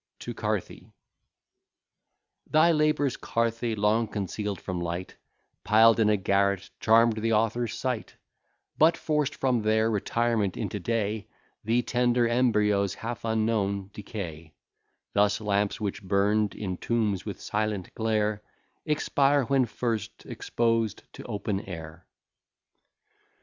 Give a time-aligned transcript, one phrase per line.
[0.17, 0.91] TO CARTHY
[2.49, 5.15] Thy labours, Carthy, long conceal'd from light,
[5.63, 8.15] Piled in a garret, charm'd the author's sight,
[8.79, 11.27] But forced from their retirement into day,
[11.63, 14.55] The tender embryos half unknown decay;
[15.13, 18.41] Thus lamps which burn'd in tombs with silent glare,
[18.87, 22.07] Expire when first exposed to open air.